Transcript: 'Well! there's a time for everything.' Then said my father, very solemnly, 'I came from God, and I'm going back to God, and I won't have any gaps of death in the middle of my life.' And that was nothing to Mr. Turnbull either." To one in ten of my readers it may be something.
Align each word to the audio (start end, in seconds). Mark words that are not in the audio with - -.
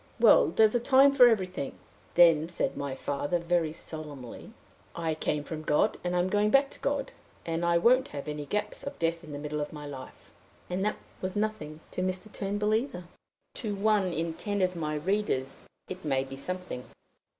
'Well! 0.19 0.47
there's 0.47 0.73
a 0.73 0.79
time 0.79 1.11
for 1.13 1.27
everything.' 1.27 1.77
Then 2.15 2.49
said 2.49 2.75
my 2.75 2.95
father, 2.95 3.37
very 3.37 3.71
solemnly, 3.71 4.51
'I 4.95 5.13
came 5.13 5.43
from 5.43 5.61
God, 5.61 5.97
and 6.03 6.15
I'm 6.15 6.27
going 6.27 6.49
back 6.49 6.71
to 6.71 6.79
God, 6.79 7.11
and 7.45 7.63
I 7.63 7.77
won't 7.77 8.07
have 8.07 8.27
any 8.27 8.47
gaps 8.47 8.81
of 8.83 8.97
death 8.97 9.23
in 9.23 9.31
the 9.31 9.37
middle 9.37 9.61
of 9.61 9.71
my 9.71 9.85
life.' 9.85 10.31
And 10.71 10.83
that 10.83 10.95
was 11.21 11.35
nothing 11.35 11.81
to 11.91 12.01
Mr. 12.01 12.31
Turnbull 12.31 12.73
either." 12.73 13.03
To 13.53 13.75
one 13.75 14.11
in 14.11 14.33
ten 14.33 14.63
of 14.63 14.75
my 14.75 14.95
readers 14.95 15.67
it 15.87 16.03
may 16.03 16.23
be 16.23 16.35
something. 16.35 16.83